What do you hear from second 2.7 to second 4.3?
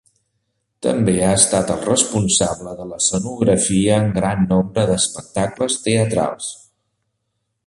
de l'escenografia en